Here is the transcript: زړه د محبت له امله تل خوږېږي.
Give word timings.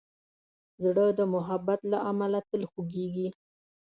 زړه 0.83 1.05
د 1.19 1.21
محبت 1.33 1.79
له 1.91 1.97
امله 2.09 2.39
تل 2.49 2.61
خوږېږي. 2.71 3.27